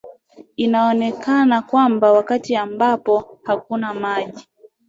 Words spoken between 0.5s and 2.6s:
inaonekana kwamba wakati